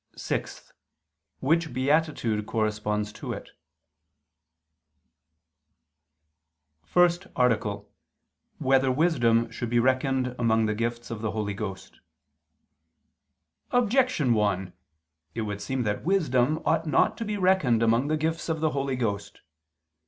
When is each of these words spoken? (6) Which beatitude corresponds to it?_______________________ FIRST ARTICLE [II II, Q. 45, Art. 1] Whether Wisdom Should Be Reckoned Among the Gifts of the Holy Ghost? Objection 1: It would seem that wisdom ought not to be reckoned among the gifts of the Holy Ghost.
(6) 0.15 0.73
Which 1.41 1.73
beatitude 1.73 2.47
corresponds 2.47 3.13
to 3.13 3.33
it?_______________________ 3.33 3.49
FIRST 6.89 7.27
ARTICLE 7.35 7.71
[II 7.71 7.77
II, 7.77 7.83
Q. 7.83 7.89
45, 8.57 8.57
Art. 8.57 8.63
1] 8.63 8.67
Whether 8.67 8.91
Wisdom 8.91 9.51
Should 9.51 9.69
Be 9.69 9.77
Reckoned 9.77 10.35
Among 10.39 10.65
the 10.65 10.73
Gifts 10.73 11.11
of 11.11 11.21
the 11.21 11.29
Holy 11.29 11.53
Ghost? 11.53 11.99
Objection 13.69 14.33
1: 14.33 14.73
It 15.35 15.41
would 15.41 15.61
seem 15.61 15.83
that 15.83 16.03
wisdom 16.03 16.63
ought 16.65 16.87
not 16.87 17.15
to 17.19 17.23
be 17.23 17.37
reckoned 17.37 17.83
among 17.83 18.07
the 18.07 18.17
gifts 18.17 18.49
of 18.49 18.59
the 18.59 18.71
Holy 18.71 18.95
Ghost. 18.95 19.41